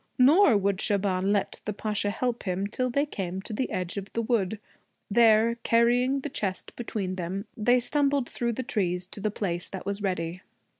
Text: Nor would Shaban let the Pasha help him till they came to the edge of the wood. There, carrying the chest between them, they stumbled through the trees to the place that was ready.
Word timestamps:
Nor 0.17 0.57
would 0.57 0.81
Shaban 0.81 1.31
let 1.31 1.61
the 1.65 1.73
Pasha 1.73 2.09
help 2.09 2.41
him 2.41 2.65
till 2.65 2.89
they 2.89 3.05
came 3.05 3.39
to 3.43 3.53
the 3.53 3.69
edge 3.69 3.97
of 3.97 4.11
the 4.13 4.23
wood. 4.23 4.59
There, 5.11 5.59
carrying 5.61 6.21
the 6.21 6.29
chest 6.29 6.75
between 6.75 7.17
them, 7.17 7.45
they 7.55 7.79
stumbled 7.79 8.27
through 8.27 8.53
the 8.53 8.63
trees 8.63 9.05
to 9.05 9.19
the 9.19 9.29
place 9.29 9.69
that 9.69 9.85
was 9.85 10.01
ready. 10.01 10.41